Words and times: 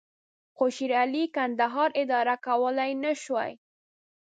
خو 0.55 0.65
شېرعلي 0.75 1.23
کندهار 1.35 1.89
اداره 2.01 2.35
کولای 2.47 2.91
نه 3.03 3.11
شوای. 3.23 3.51